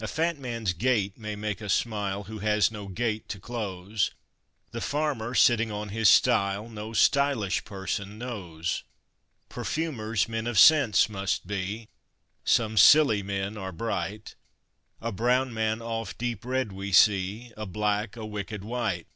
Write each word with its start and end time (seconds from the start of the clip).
A 0.00 0.08
fat 0.08 0.38
man's 0.38 0.72
gait 0.72 1.18
may 1.18 1.36
make 1.36 1.60
us 1.60 1.74
smile, 1.74 2.24
who 2.24 2.38
has 2.38 2.70
no 2.70 2.88
gate 2.88 3.28
to 3.28 3.38
close; 3.38 4.10
The 4.70 4.80
farmer, 4.80 5.34
sitting 5.34 5.70
on 5.70 5.90
his 5.90 6.08
stile 6.08 6.70
no 6.70 6.92
_sty_lish 6.92 7.62
person 7.62 8.16
knows. 8.16 8.82
Perfumers, 9.50 10.26
men 10.26 10.46
of 10.46 10.58
scents 10.58 11.10
must 11.10 11.46
be, 11.46 11.90
some 12.46 12.78
Scilly 12.78 13.22
men 13.22 13.58
are 13.58 13.72
bright; 13.72 14.36
A 15.02 15.12
brown 15.12 15.52
man 15.52 15.82
oft 15.82 16.16
deep 16.16 16.46
read 16.46 16.72
we 16.72 16.90
see, 16.90 17.52
a 17.54 17.66
black 17.66 18.16
a 18.16 18.24
wicked 18.24 18.64
wight. 18.64 19.06